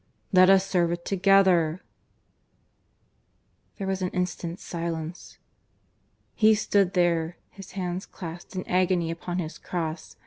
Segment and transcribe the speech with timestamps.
[0.33, 1.83] Let us serve it together!"
[3.77, 5.37] There was an instant's silence.
[6.33, 10.15] He stood there, his hands clasped in agony upon his cross.